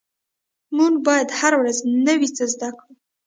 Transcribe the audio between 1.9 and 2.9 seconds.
نوي څه زده